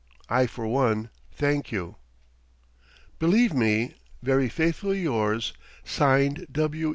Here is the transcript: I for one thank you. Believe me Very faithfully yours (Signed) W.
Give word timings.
I 0.29 0.47
for 0.47 0.65
one 0.65 1.11
thank 1.31 1.71
you. 1.71 1.97
Believe 3.19 3.53
me 3.53 3.93
Very 4.23 4.49
faithfully 4.49 5.03
yours 5.03 5.53
(Signed) 5.83 6.47
W. 6.53 6.89